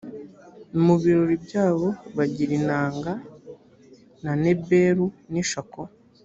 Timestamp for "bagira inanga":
2.17-3.13